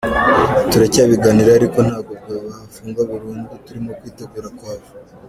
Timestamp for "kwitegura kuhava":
3.99-4.87